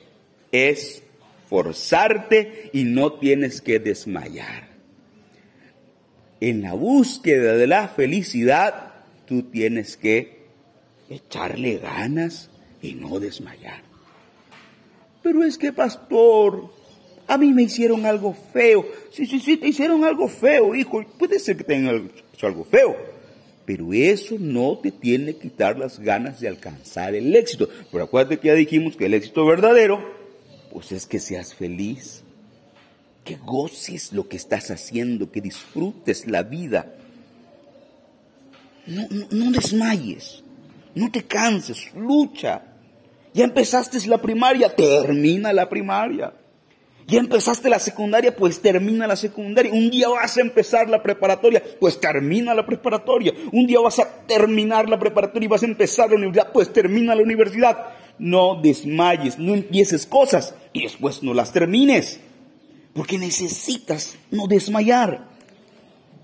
esforzarte 0.51 2.69
y 2.73 2.83
no 2.83 3.13
tienes 3.13 3.61
que 3.61 3.79
desmayar. 3.79 4.69
En 6.39 6.61
la 6.61 6.73
búsqueda 6.73 7.55
de 7.55 7.67
la 7.67 7.87
felicidad, 7.87 8.93
tú 9.25 9.43
tienes 9.43 9.97
que 9.97 10.45
echarle 11.09 11.77
ganas 11.77 12.49
y 12.81 12.95
no 12.95 13.19
desmayar. 13.19 13.84
Pero 15.25 15.43
es 15.43 15.57
que, 15.57 15.73
pastor, 15.73 16.69
a 17.25 17.35
mí 17.39 17.51
me 17.51 17.63
hicieron 17.63 18.05
algo 18.05 18.35
feo. 18.53 18.85
Sí, 19.09 19.25
sí, 19.25 19.39
sí, 19.39 19.57
te 19.57 19.69
hicieron 19.69 20.03
algo 20.03 20.27
feo, 20.27 20.75
hijo. 20.75 21.03
Puede 21.17 21.39
ser 21.39 21.57
que 21.57 21.63
te 21.63 21.75
hecho 21.75 22.45
algo 22.45 22.63
feo. 22.63 22.95
Pero 23.65 23.91
eso 23.91 24.35
no 24.37 24.77
te 24.77 24.91
tiene 24.91 25.33
que 25.33 25.49
quitar 25.49 25.79
las 25.79 25.99
ganas 25.99 26.41
de 26.41 26.47
alcanzar 26.47 27.15
el 27.15 27.35
éxito. 27.35 27.67
Pero 27.91 28.03
acuérdate 28.03 28.37
que 28.37 28.49
ya 28.49 28.53
dijimos 28.53 28.95
que 28.95 29.07
el 29.07 29.15
éxito 29.15 29.47
verdadero, 29.47 29.99
pues 30.71 30.91
es 30.91 31.07
que 31.07 31.19
seas 31.19 31.55
feliz, 31.55 32.21
que 33.23 33.37
goces 33.37 34.13
lo 34.13 34.29
que 34.29 34.37
estás 34.37 34.69
haciendo, 34.69 35.31
que 35.31 35.41
disfrutes 35.41 36.27
la 36.27 36.43
vida. 36.43 36.93
No, 38.85 39.07
no, 39.09 39.25
no 39.31 39.51
desmayes, 39.51 40.43
no 40.93 41.09
te 41.09 41.23
canses, 41.23 41.91
lucha. 41.95 42.74
Ya 43.35 43.43
empezaste 43.43 43.99
la 44.07 44.21
primaria, 44.21 44.73
termina 44.73 45.51
la 45.51 45.67
primaria. 45.67 46.33
Ya 47.05 47.19
empezaste 47.19 47.69
la 47.69 47.79
secundaria, 47.79 48.33
pues 48.33 48.61
termina 48.61 49.05
la 49.05 49.17
secundaria. 49.17 49.73
Un 49.73 49.91
día 49.91 50.07
vas 50.07 50.37
a 50.37 50.41
empezar 50.41 50.89
la 50.89 51.03
preparatoria, 51.03 51.61
pues 51.77 51.99
termina 51.99 52.53
la 52.53 52.65
preparatoria. 52.65 53.33
Un 53.51 53.67
día 53.67 53.81
vas 53.81 53.99
a 53.99 54.25
terminar 54.25 54.87
la 54.87 54.97
preparatoria 54.97 55.47
y 55.47 55.49
vas 55.49 55.63
a 55.63 55.65
empezar 55.65 56.09
la 56.11 56.15
universidad, 56.15 56.53
pues 56.53 56.71
termina 56.71 57.13
la 57.13 57.23
universidad. 57.23 57.89
No 58.17 58.61
desmayes, 58.61 59.37
no 59.37 59.53
empieces 59.53 60.05
cosas 60.05 60.55
y 60.71 60.83
después 60.83 61.21
no 61.21 61.33
las 61.33 61.51
termines. 61.51 62.21
Porque 62.93 63.17
necesitas 63.17 64.17
no 64.31 64.47
desmayar. 64.47 65.27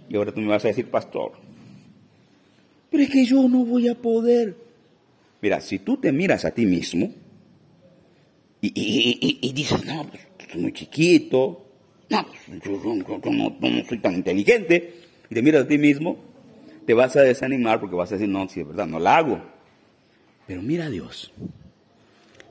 Y 0.07 0.15
ahora 0.15 0.31
tú 0.31 0.39
me 0.39 0.47
vas 0.47 0.63
a 0.63 0.69
decir, 0.69 0.89
pastor, 0.89 1.33
pero 2.89 3.03
es 3.03 3.09
que 3.09 3.25
yo 3.25 3.49
no 3.49 3.65
voy 3.65 3.89
a 3.89 3.95
poder. 3.95 4.70
Mira, 5.41 5.59
si 5.59 5.79
tú 5.79 5.97
te 5.97 6.11
miras 6.11 6.45
a 6.45 6.51
ti 6.51 6.65
mismo 6.65 7.11
y, 8.61 9.51
dices, 9.53 9.83
no, 9.85 10.07
pues 10.07 10.21
soy 10.51 10.61
muy 10.61 10.73
chiquito, 10.73 11.65
no, 12.09 12.25
pues, 12.27 12.61
yo, 12.63 13.31
no, 13.31 13.85
soy 13.87 13.97
tan 13.99 14.13
inteligente, 14.13 14.93
y 15.29 15.33
te 15.33 15.41
miras 15.41 15.63
a 15.63 15.67
ti 15.67 15.77
mismo, 15.79 16.17
te 16.85 16.93
vas 16.93 17.15
a 17.15 17.21
desanimar 17.21 17.79
porque 17.79 17.95
vas 17.95 18.11
a 18.11 18.15
decir, 18.15 18.29
no, 18.29 18.47
si 18.49 18.59
es 18.59 18.67
verdad, 18.67 18.85
no 18.85 18.99
la 18.99 19.17
hago. 19.17 19.41
Pero 20.45 20.61
mira 20.61 20.85
a 20.85 20.89
Dios. 20.89 21.31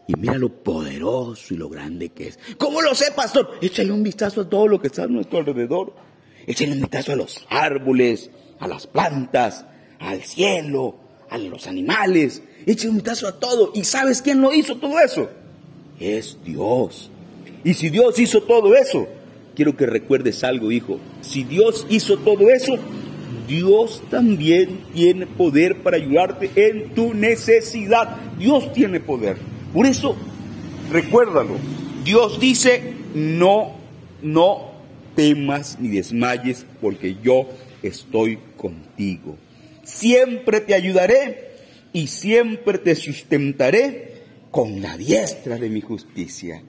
Y 0.08 0.14
mira 0.16 0.38
lo 0.38 0.48
poderoso 0.48 1.54
y 1.54 1.56
lo 1.56 1.68
grande 1.68 2.08
que 2.08 2.28
es. 2.28 2.38
¿Cómo 2.58 2.82
lo 2.82 2.94
sé, 2.96 3.12
pastor? 3.12 3.58
Échale 3.60 3.92
un 3.92 4.02
vistazo 4.02 4.40
a 4.40 4.48
todo 4.48 4.66
lo 4.66 4.80
que 4.80 4.88
está 4.88 5.04
a 5.04 5.06
nuestro 5.06 5.38
alrededor. 5.38 5.94
Échale 6.46 6.72
un 6.72 6.80
vistazo 6.80 7.12
a 7.12 7.16
los 7.16 7.46
árboles, 7.48 8.30
a 8.58 8.66
las 8.66 8.88
plantas, 8.88 9.66
al 10.00 10.22
cielo, 10.22 10.96
a 11.30 11.38
los 11.38 11.66
animales. 11.66 12.42
Échale 12.66 12.90
un 12.90 12.96
vistazo 12.96 13.28
a 13.28 13.38
todo. 13.38 13.72
¿Y 13.74 13.84
sabes 13.84 14.20
quién 14.20 14.40
lo 14.40 14.52
hizo 14.52 14.76
todo 14.76 14.98
eso? 15.00 15.30
Es 15.98 16.36
Dios. 16.44 17.10
Y 17.64 17.74
si 17.74 17.88
Dios 17.88 18.18
hizo 18.18 18.42
todo 18.42 18.74
eso, 18.74 19.06
quiero 19.54 19.76
que 19.76 19.86
recuerdes 19.86 20.42
algo, 20.44 20.72
hijo. 20.72 20.98
Si 21.20 21.44
Dios 21.44 21.86
hizo 21.88 22.18
todo 22.18 22.50
eso, 22.50 22.76
Dios 23.46 24.02
también 24.10 24.80
tiene 24.94 25.26
poder 25.26 25.82
para 25.82 25.96
ayudarte 25.96 26.50
en 26.56 26.90
tu 26.94 27.14
necesidad. 27.14 28.16
Dios 28.38 28.72
tiene 28.72 29.00
poder. 29.00 29.36
Por 29.72 29.86
eso, 29.86 30.16
recuérdalo. 30.90 31.56
Dios 32.04 32.40
dice, 32.40 32.94
no, 33.14 33.72
no 34.22 34.70
temas 35.14 35.78
ni 35.78 35.88
desmayes, 35.88 36.64
porque 36.80 37.16
yo 37.22 37.46
estoy 37.82 38.38
contigo. 38.56 39.36
Siempre 39.90 40.60
te 40.60 40.74
ayudaré 40.74 41.50
y 41.92 42.06
siempre 42.06 42.78
te 42.78 42.94
sustentaré 42.94 44.22
con 44.52 44.80
la 44.80 44.96
diestra 44.96 45.58
de 45.58 45.68
mi 45.68 45.80
justicia. 45.80 46.62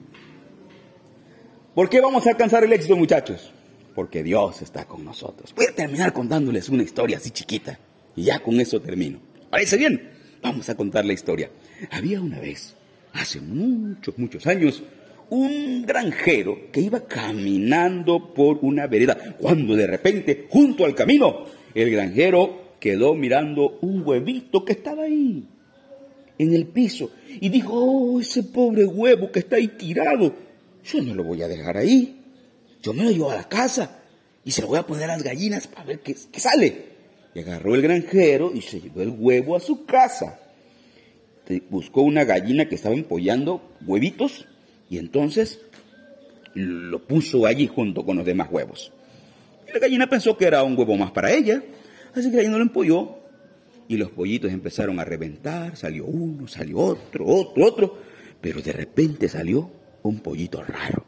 ¿Por 1.72 1.88
qué 1.88 2.00
vamos 2.00 2.26
a 2.26 2.30
alcanzar 2.30 2.64
el 2.64 2.72
éxito, 2.72 2.96
muchachos? 2.96 3.52
Porque 3.94 4.24
Dios 4.24 4.60
está 4.60 4.86
con 4.86 5.04
nosotros. 5.04 5.54
Voy 5.54 5.66
a 5.66 5.74
terminar 5.74 6.12
contándoles 6.12 6.68
una 6.68 6.82
historia 6.82 7.18
así 7.18 7.30
chiquita. 7.30 7.78
Y 8.16 8.24
ya 8.24 8.40
con 8.40 8.60
eso 8.60 8.80
termino. 8.80 9.20
¿Parece 9.48 9.76
bien? 9.76 10.10
Vamos 10.42 10.68
a 10.68 10.74
contar 10.74 11.04
la 11.04 11.12
historia. 11.12 11.48
Había 11.92 12.20
una 12.20 12.40
vez, 12.40 12.74
hace 13.12 13.40
muchos, 13.40 14.18
muchos 14.18 14.48
años, 14.48 14.82
un 15.30 15.86
granjero 15.86 16.72
que 16.72 16.80
iba 16.80 17.06
caminando 17.06 18.34
por 18.34 18.58
una 18.62 18.88
vereda, 18.88 19.16
cuando 19.38 19.76
de 19.76 19.86
repente, 19.86 20.48
junto 20.50 20.84
al 20.84 20.96
camino, 20.96 21.44
el 21.72 21.90
granjero 21.90 22.62
quedó 22.82 23.14
mirando 23.14 23.78
un 23.80 24.04
huevito 24.04 24.64
que 24.64 24.72
estaba 24.72 25.04
ahí, 25.04 25.46
en 26.36 26.52
el 26.52 26.66
piso, 26.66 27.12
y 27.28 27.48
dijo, 27.48 27.72
oh, 27.72 28.20
ese 28.20 28.42
pobre 28.42 28.84
huevo 28.84 29.30
que 29.30 29.38
está 29.38 29.54
ahí 29.54 29.68
tirado, 29.68 30.34
yo 30.82 31.00
no 31.00 31.14
lo 31.14 31.22
voy 31.22 31.42
a 31.42 31.48
dejar 31.48 31.76
ahí. 31.76 32.18
Yo 32.82 32.92
me 32.92 33.04
lo 33.04 33.12
llevo 33.12 33.30
a 33.30 33.36
la 33.36 33.48
casa 33.48 34.00
y 34.44 34.50
se 34.50 34.62
lo 34.62 34.66
voy 34.66 34.78
a 34.78 34.82
poner 34.84 35.04
a 35.04 35.12
las 35.12 35.22
gallinas 35.22 35.68
para 35.68 35.84
ver 35.84 36.00
qué, 36.00 36.16
sale. 36.16 36.86
Y 37.32 37.38
agarró 37.38 37.76
el 37.76 37.82
granjero 37.82 38.50
y 38.52 38.62
se 38.62 38.80
llevó 38.80 39.02
el 39.02 39.14
huevo 39.16 39.54
a 39.54 39.60
su 39.60 39.84
casa. 39.84 40.40
Buscó 41.70 42.02
una 42.02 42.24
gallina 42.24 42.68
que 42.68 42.74
estaba 42.74 42.96
empollando 42.96 43.62
huevitos 43.86 44.48
y 44.90 44.98
entonces 44.98 45.60
lo 46.54 47.06
puso 47.06 47.46
allí 47.46 47.68
junto 47.68 48.04
con 48.04 48.16
los 48.16 48.26
demás 48.26 48.48
huevos. 48.50 48.90
Y 49.68 49.72
la 49.72 49.78
gallina 49.78 50.10
pensó 50.10 50.36
que 50.36 50.46
era 50.46 50.64
un 50.64 50.76
huevo 50.76 50.96
más 50.96 51.12
para 51.12 51.32
ella, 51.32 51.62
así 52.14 52.30
que 52.30 52.48
no 52.48 52.58
lo 52.58 52.64
empolló. 52.64 53.18
Y 53.88 53.96
los 53.96 54.10
pollitos 54.10 54.50
empezaron 54.52 54.98
a 55.00 55.04
reventar, 55.04 55.76
salió 55.76 56.06
uno, 56.06 56.48
salió 56.48 56.78
otro, 56.78 57.26
otro, 57.26 57.66
otro, 57.66 57.98
pero 58.40 58.62
de 58.62 58.72
repente 58.72 59.28
salió 59.28 59.70
un 60.02 60.20
pollito 60.20 60.62
raro. 60.62 61.04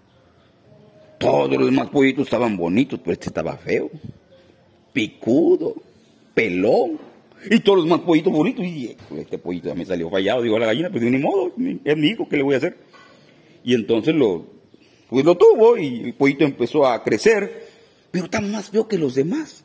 Todos 1.19 1.57
los 1.57 1.67
demás 1.67 1.89
pollitos 1.89 2.25
estaban 2.25 2.57
bonitos, 2.57 3.01
pero 3.01 3.13
este 3.13 3.29
estaba 3.29 3.57
feo, 3.57 3.91
picudo, 4.93 5.75
pelón. 6.35 6.99
Y 7.51 7.61
todos 7.61 7.79
los 7.79 7.87
demás 7.87 8.01
pollitos 8.01 8.33
bonitos. 8.33 8.65
Y 8.65 8.97
este 9.17 9.39
pollito 9.39 9.69
ya 9.69 9.75
me 9.75 9.85
salió 9.85 10.11
fallado. 10.11 10.43
Digo 10.43 10.59
la 10.59 10.67
gallina, 10.67 10.91
pues 10.91 11.03
ni 11.03 11.19
modo, 11.19 11.53
es 11.85 11.97
mi 11.97 12.09
hijo, 12.09 12.29
¿qué 12.29 12.37
le 12.37 12.43
voy 12.43 12.55
a 12.55 12.59
hacer? 12.59 12.77
Y 13.63 13.75
entonces 13.75 14.15
lo, 14.15 14.47
pues 15.09 15.25
lo 15.25 15.37
tuvo 15.37 15.79
y 15.79 16.01
el 16.01 16.15
pollito 16.15 16.45
empezó 16.45 16.87
a 16.87 17.03
crecer, 17.03 17.69
pero 18.11 18.29
tan 18.29 18.51
más 18.51 18.71
feo 18.71 18.87
que 18.89 18.99
los 18.99 19.15
demás. 19.15 19.64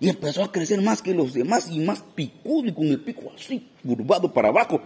Y 0.00 0.08
empezó 0.08 0.42
a 0.42 0.52
crecer 0.52 0.82
más 0.82 1.00
que 1.00 1.14
los 1.14 1.34
demás 1.34 1.70
y 1.70 1.78
más 1.78 2.02
picudo 2.14 2.68
y 2.68 2.72
con 2.72 2.86
el 2.86 3.00
pico 3.00 3.32
así, 3.34 3.68
curvado 3.86 4.32
para 4.32 4.48
abajo. 4.48 4.80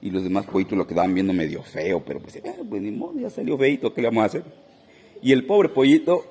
Y 0.00 0.10
los 0.10 0.22
demás 0.22 0.46
pollitos 0.46 0.78
lo 0.78 0.86
quedaban 0.86 1.12
viendo 1.12 1.32
medio 1.32 1.62
feo, 1.62 2.04
pero 2.04 2.20
pues, 2.20 2.40
ah, 2.46 2.62
pues 2.68 2.80
ni 2.80 2.90
modo, 2.90 3.18
ya 3.18 3.30
salió 3.30 3.58
feito, 3.58 3.92
¿qué 3.92 4.02
le 4.02 4.08
vamos 4.08 4.22
a 4.22 4.26
hacer? 4.26 4.44
Y 5.22 5.32
el 5.32 5.44
pobre 5.44 5.70
pollito 5.70 6.24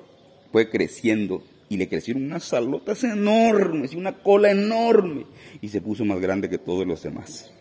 fue 0.50 0.70
creciendo 0.70 1.42
y 1.68 1.76
le 1.76 1.88
crecieron 1.88 2.24
unas 2.24 2.44
salotas 2.44 3.04
enormes 3.04 3.92
y 3.92 3.96
una 3.96 4.12
cola 4.12 4.50
enorme 4.50 5.26
y 5.60 5.68
se 5.68 5.82
puso 5.82 6.04
más 6.04 6.18
grande 6.20 6.48
que 6.48 6.56
todos 6.58 6.86
los 6.86 7.02
demás. 7.02 7.52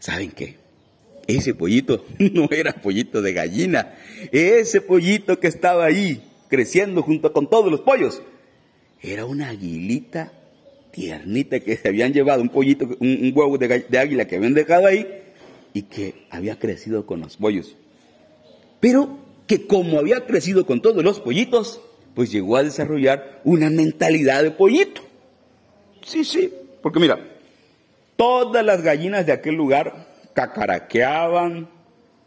¿Saben 0.00 0.32
qué? 0.32 0.56
Ese 1.28 1.54
pollito 1.54 2.04
no 2.18 2.48
era 2.50 2.72
pollito 2.72 3.22
de 3.22 3.32
gallina, 3.32 3.94
ese 4.32 4.80
pollito 4.80 5.38
que 5.38 5.46
estaba 5.46 5.84
ahí 5.84 6.22
creciendo 6.48 7.02
junto 7.02 7.32
con 7.32 7.48
todos 7.48 7.70
los 7.70 7.82
pollos 7.82 8.22
era 9.02 9.24
una 9.24 9.48
aguilita 9.48 10.32
tiernita 10.90 11.60
que 11.60 11.76
se 11.76 11.88
habían 11.88 12.12
llevado 12.12 12.42
un 12.42 12.48
pollito, 12.48 12.88
un, 13.00 13.32
huevo 13.34 13.58
de, 13.58 13.86
de, 13.88 13.98
águila 13.98 14.26
que 14.26 14.36
habían 14.36 14.54
dejado 14.54 14.86
ahí 14.86 15.06
y 15.72 15.82
que 15.82 16.26
había 16.30 16.58
crecido 16.58 17.06
con 17.06 17.20
los 17.20 17.36
pollos. 17.36 17.76
Pero 18.80 19.18
que 19.46 19.66
como 19.66 19.98
había 19.98 20.26
crecido 20.26 20.66
con 20.66 20.82
todos 20.82 21.04
los 21.04 21.20
pollitos, 21.20 21.80
pues 22.14 22.32
llegó 22.32 22.56
a 22.56 22.64
desarrollar 22.64 23.40
una 23.44 23.70
mentalidad 23.70 24.42
de 24.42 24.50
pollito. 24.50 25.02
Sí, 26.04 26.24
sí, 26.24 26.52
porque 26.82 26.98
mira, 26.98 27.18
todas 28.16 28.64
las 28.64 28.82
gallinas 28.82 29.26
de 29.26 29.32
aquel 29.32 29.54
lugar 29.54 30.08
cacaraqueaban, 30.34 31.68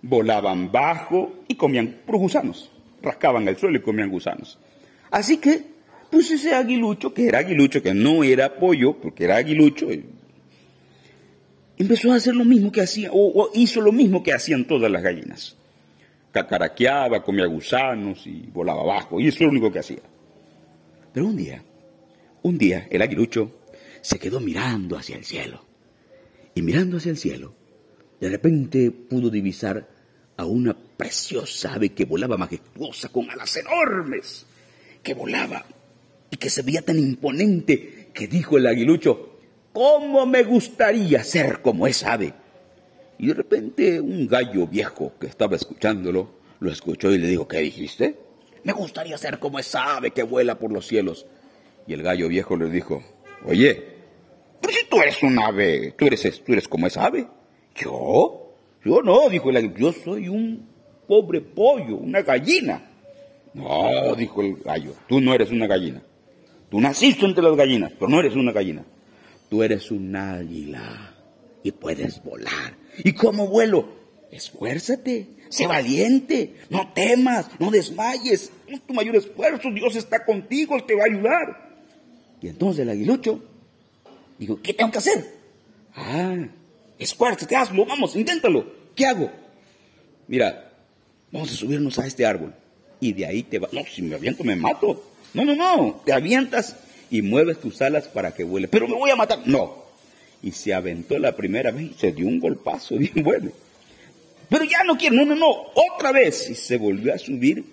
volaban 0.01 0.71
bajo 0.71 1.33
y 1.47 1.55
comían 1.55 2.01
gusanos, 2.07 2.71
rascaban 3.01 3.47
el 3.47 3.57
suelo 3.57 3.77
y 3.77 3.81
comían 3.81 4.09
gusanos. 4.09 4.59
Así 5.09 5.37
que 5.37 5.65
pues 6.11 6.29
ese 6.29 6.53
aguilucho, 6.53 7.13
que 7.13 7.27
era 7.27 7.39
aguilucho, 7.39 7.81
que 7.81 7.93
no 7.93 8.23
era 8.23 8.53
pollo, 8.53 8.99
porque 8.99 9.23
era 9.23 9.37
aguilucho, 9.37 9.87
empezó 11.77 12.11
a 12.11 12.17
hacer 12.17 12.35
lo 12.35 12.43
mismo 12.43 12.71
que 12.71 12.81
hacía, 12.81 13.09
o, 13.13 13.49
hizo 13.53 13.79
lo 13.79 13.93
mismo 13.93 14.21
que 14.21 14.33
hacían 14.33 14.65
todas 14.65 14.91
las 14.91 15.01
gallinas. 15.01 15.55
Cacaraqueaba, 16.33 17.23
comía 17.23 17.45
gusanos 17.45 18.27
y 18.27 18.49
volaba 18.53 18.81
abajo, 18.81 19.19
y 19.19 19.27
eso 19.27 19.37
es 19.37 19.41
lo 19.41 19.49
único 19.49 19.71
que 19.71 19.79
hacía. 19.79 20.01
Pero 21.13 21.27
un 21.27 21.37
día, 21.37 21.63
un 22.43 22.57
día, 22.57 22.87
el 22.89 23.01
aguilucho 23.01 23.61
se 24.01 24.19
quedó 24.19 24.41
mirando 24.41 24.97
hacia 24.97 25.15
el 25.15 25.23
cielo. 25.23 25.63
Y 26.53 26.61
mirando 26.61 26.97
hacia 26.97 27.11
el 27.11 27.17
cielo, 27.17 27.53
de 28.19 28.29
repente 28.29 28.91
pudo 28.91 29.29
divisar 29.29 29.87
a 30.35 30.45
una 30.45 30.75
preciosa 30.75 31.73
ave 31.73 31.89
que 31.89 32.03
volaba 32.03 32.35
majestuosa 32.35 33.09
con 33.09 33.29
alas 33.29 33.55
enormes, 33.55 34.45
que 35.01 35.13
volaba 35.13 35.65
que 36.41 36.50
se 36.50 36.63
veía 36.63 36.81
tan 36.81 36.98
imponente 36.98 38.10
que 38.13 38.27
dijo 38.27 38.57
el 38.57 38.65
aguilucho, 38.65 39.38
¿cómo 39.71 40.25
me 40.25 40.43
gustaría 40.43 41.24
ser 41.24 41.62
como 41.62 41.86
esa 41.86 42.13
ave? 42.13 42.33
Y 43.19 43.27
de 43.27 43.36
repente 43.36 44.01
un 44.01 44.27
gallo 44.27 44.65
viejo 44.65 45.13
que 45.19 45.27
estaba 45.27 45.55
escuchándolo, 45.55 46.31
lo 46.60 46.71
escuchó 46.71 47.12
y 47.13 47.19
le 47.19 47.27
dijo, 47.27 47.48
¿qué 47.48 47.60
dijiste? 47.60 48.17
Me 48.63 48.74
gustaría 48.74 49.17
ser 49.19 49.38
como 49.38 49.60
esa 49.60 49.95
ave 49.95 50.12
que 50.12 50.24
vuela 50.24 50.57
por 50.57 50.71
los 50.71 50.88
cielos. 50.88 51.27
Y 51.86 51.93
el 51.93 52.01
gallo 52.01 52.27
viejo 52.27 52.57
le 52.57 52.69
dijo, 52.69 53.03
oye, 53.45 53.86
pero 54.60 54.74
si 54.74 54.86
tú 54.88 55.00
eres 55.00 55.21
un 55.21 55.38
ave, 55.39 55.93
tú 55.95 56.07
eres, 56.07 56.43
tú 56.43 56.53
eres 56.53 56.67
como 56.67 56.88
esa 56.88 57.05
ave. 57.05 57.27
¿Yo? 57.75 58.55
Yo 58.83 59.03
no, 59.03 59.29
dijo 59.29 59.50
el 59.50 59.55
gallo, 59.55 59.74
yo 59.77 59.93
soy 59.93 60.27
un 60.27 60.67
pobre 61.07 61.41
pollo, 61.41 61.98
una 61.98 62.24
gallina. 62.24 62.89
No, 63.53 64.15
dijo 64.15 64.41
el 64.41 64.55
gallo, 64.55 64.95
tú 65.07 65.21
no 65.21 65.36
eres 65.36 65.51
una 65.51 65.67
gallina. 65.67 66.01
Tú 66.71 66.79
naciste 66.79 67.25
entre 67.25 67.43
las 67.43 67.57
gallinas, 67.57 67.91
pero 67.99 68.09
no 68.09 68.21
eres 68.21 68.33
una 68.33 68.53
gallina. 68.53 68.85
Tú 69.49 69.61
eres 69.61 69.91
un 69.91 70.15
águila 70.15 71.13
y 71.63 71.71
puedes 71.71 72.23
volar. 72.23 72.77
¿Y 73.03 73.11
cómo 73.11 73.45
vuelo? 73.47 73.89
Esfuérzate, 74.31 75.27
sé 75.49 75.67
valiente, 75.67 76.55
no 76.69 76.93
temas, 76.93 77.47
no 77.59 77.71
desmayes. 77.71 78.53
Con 78.65 78.79
tu 78.79 78.93
mayor 78.93 79.17
esfuerzo, 79.17 79.69
Dios 79.69 79.97
está 79.97 80.23
contigo, 80.23 80.77
Él 80.77 80.85
te 80.85 80.95
va 80.95 81.03
a 81.03 81.07
ayudar. 81.07 81.75
Y 82.41 82.47
entonces 82.47 82.83
el 82.83 82.89
aguilucho 82.89 83.43
dijo, 84.39 84.61
¿qué 84.61 84.73
tengo 84.73 84.91
que 84.91 84.99
hacer? 84.99 85.25
Ah, 85.93 86.37
esfuérzate, 86.97 87.53
hazlo, 87.53 87.85
vamos, 87.85 88.15
inténtalo. 88.15 88.65
¿Qué 88.95 89.05
hago? 89.05 89.29
Mira, 90.25 90.71
vamos 91.33 91.51
a 91.51 91.55
subirnos 91.55 91.99
a 91.99 92.07
este 92.07 92.25
árbol. 92.25 92.53
Y 93.01 93.13
de 93.13 93.25
ahí 93.25 93.43
te 93.43 93.60
va. 93.60 93.67
No, 93.72 93.81
si 93.84 94.01
me 94.03 94.15
aviento 94.15 94.43
me 94.43 94.55
mato. 94.55 95.03
No, 95.34 95.43
no, 95.43 95.55
no. 95.55 96.01
Te 96.05 96.13
avientas 96.13 96.77
y 97.10 97.22
mueves 97.22 97.60
tus 97.60 97.81
alas 97.81 98.08
para 98.08 98.34
que 98.34 98.43
vuele. 98.43 98.67
Pero 98.67 98.88
me 98.88 98.96
voy 98.96 99.10
a 99.10 99.15
matar. 99.15 99.41
No, 99.46 99.81
y 100.41 100.51
se 100.51 100.74
aventó 100.74 101.20
la 101.20 101.36
primera 101.36 101.72
vez 101.72 101.91
y 101.91 101.93
se 102.00 102.12
dio 102.12 102.27
un 102.27 102.39
golpazo 102.39 102.98
bien 103.00 103.24
bueno. 103.24 103.51
Pero 104.50 104.63
ya 104.65 104.84
no 104.84 104.98
quiero, 104.98 105.15
no, 105.15 105.25
no, 105.25 105.36
no, 105.36 105.51
otra 105.96 106.12
vez. 106.12 106.50
Y 106.50 106.55
se 106.55 106.77
volvió 106.77 107.13
a 107.13 107.17
subir 107.17 107.63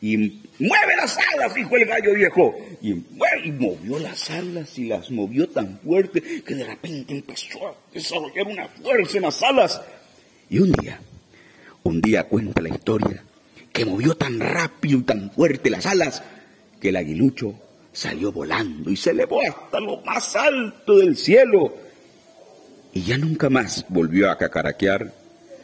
y 0.00 0.16
mueve 0.58 0.96
las 0.96 1.16
alas, 1.34 1.54
dijo 1.54 1.76
el 1.76 1.86
gallo 1.86 2.14
viejo. 2.14 2.54
Y, 2.82 2.90
y 2.90 3.52
movió 3.52 3.98
las 3.98 4.30
alas 4.30 4.78
y 4.78 4.84
las 4.84 5.10
movió 5.10 5.48
tan 5.48 5.78
fuerte 5.80 6.22
que 6.42 6.54
de 6.54 6.64
repente 6.64 7.14
empezó 7.14 7.68
a 7.68 7.74
desarrollar 7.92 8.46
una 8.46 8.68
fuerza 8.68 9.16
en 9.16 9.22
las 9.22 9.42
alas. 9.42 9.80
Y 10.50 10.58
un 10.58 10.72
día, 10.72 11.00
un 11.84 12.00
día 12.02 12.24
cuenta 12.24 12.60
la 12.60 12.68
historia 12.68 13.24
que 13.74 13.84
movió 13.84 14.14
tan 14.14 14.38
rápido 14.38 15.00
y 15.00 15.02
tan 15.02 15.32
fuerte 15.32 15.68
las 15.68 15.84
alas 15.84 16.22
que 16.80 16.90
el 16.90 16.96
aguilucho 16.96 17.56
salió 17.92 18.30
volando 18.30 18.88
y 18.88 18.96
se 18.96 19.10
elevó 19.10 19.42
hasta 19.42 19.80
lo 19.80 20.00
más 20.02 20.36
alto 20.36 20.98
del 20.98 21.16
cielo 21.16 21.74
y 22.92 23.02
ya 23.02 23.18
nunca 23.18 23.50
más 23.50 23.84
volvió 23.88 24.30
a 24.30 24.38
cacaraquear, 24.38 25.12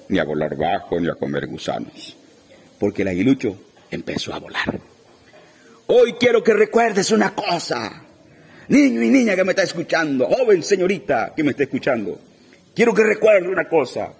ni 0.08 0.18
a 0.18 0.24
volar 0.24 0.56
bajo, 0.56 0.98
ni 0.98 1.08
a 1.08 1.14
comer 1.14 1.46
gusanos, 1.46 2.16
porque 2.80 3.02
el 3.02 3.08
aguilucho 3.08 3.56
empezó 3.92 4.35
a 4.35 4.40
volar. 4.40 4.80
Hoy 5.87 6.14
quiero 6.14 6.42
que 6.42 6.52
recuerdes 6.52 7.12
una 7.12 7.32
cosa, 7.32 8.02
niño 8.66 9.02
y 9.02 9.11
niña 9.11 9.37
que 9.37 9.44
me 9.44 9.50
está 9.50 9.62
escuchando, 9.62 10.26
joven 10.26 10.64
señorita 10.64 11.32
que 11.37 11.44
me 11.44 11.52
está 11.52 11.62
escuchando, 11.62 12.20
quiero 12.74 12.92
que 12.92 13.04
recuerde 13.04 13.48
una 13.48 13.68
cosa. 13.68 14.12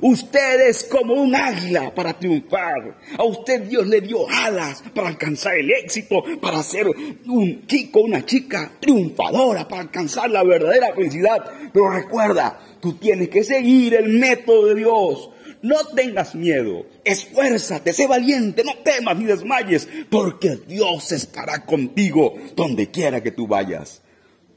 Usted 0.00 0.68
es 0.68 0.84
como 0.84 1.14
un 1.14 1.34
águila 1.34 1.94
para 1.94 2.18
triunfar. 2.18 2.98
A 3.16 3.24
usted 3.24 3.62
Dios 3.62 3.86
le 3.86 4.00
dio 4.00 4.28
alas 4.28 4.82
para 4.94 5.08
alcanzar 5.08 5.56
el 5.56 5.70
éxito, 5.70 6.22
para 6.40 6.62
ser 6.62 6.86
un 6.88 7.66
chico, 7.66 8.00
una 8.00 8.24
chica 8.24 8.72
triunfadora, 8.80 9.66
para 9.66 9.82
alcanzar 9.82 10.30
la 10.30 10.44
verdadera 10.44 10.94
felicidad. 10.94 11.44
Pero 11.72 11.90
recuerda, 11.90 12.58
tú 12.80 12.94
tienes 12.94 13.28
que 13.28 13.44
seguir 13.44 13.94
el 13.94 14.08
método 14.08 14.66
de 14.66 14.74
Dios. 14.76 15.30
No 15.60 15.84
tengas 15.86 16.36
miedo, 16.36 16.86
esfuérzate, 17.04 17.92
sé 17.92 18.06
valiente, 18.06 18.62
no 18.62 18.76
temas 18.76 19.18
ni 19.18 19.24
desmayes, 19.24 19.88
porque 20.08 20.56
Dios 20.68 21.10
estará 21.10 21.64
contigo 21.64 22.36
donde 22.54 22.92
quiera 22.92 23.20
que 23.22 23.32
tú 23.32 23.48
vayas. 23.48 24.02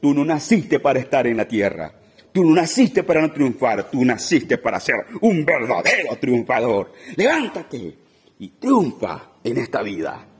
Tú 0.00 0.14
no 0.14 0.24
naciste 0.24 0.78
para 0.78 1.00
estar 1.00 1.26
en 1.26 1.36
la 1.36 1.48
tierra. 1.48 2.01
Tú 2.32 2.44
no 2.44 2.54
naciste 2.54 3.02
para 3.02 3.20
no 3.20 3.30
triunfar, 3.30 3.90
tú 3.90 4.04
naciste 4.04 4.58
para 4.58 4.80
ser 4.80 4.96
un 5.20 5.44
verdadero 5.44 6.16
triunfador. 6.18 6.92
Levántate 7.16 7.96
y 8.38 8.48
triunfa 8.48 9.32
en 9.44 9.58
esta 9.58 9.82
vida. 9.82 10.31